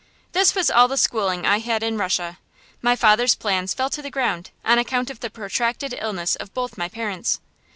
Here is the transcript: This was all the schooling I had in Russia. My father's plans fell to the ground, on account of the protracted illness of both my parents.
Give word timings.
This 0.31 0.55
was 0.55 0.71
all 0.71 0.87
the 0.87 0.97
schooling 0.97 1.45
I 1.45 1.59
had 1.59 1.83
in 1.83 1.95
Russia. 1.95 2.39
My 2.81 2.95
father's 2.95 3.35
plans 3.35 3.75
fell 3.75 3.91
to 3.91 4.01
the 4.01 4.09
ground, 4.09 4.49
on 4.65 4.79
account 4.79 5.11
of 5.11 5.19
the 5.19 5.29
protracted 5.29 5.93
illness 6.01 6.35
of 6.37 6.55
both 6.55 6.75
my 6.75 6.89
parents. 6.89 7.39